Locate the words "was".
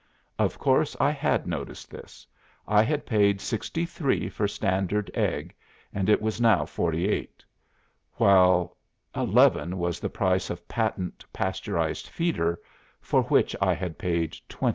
6.23-6.41, 9.77-9.99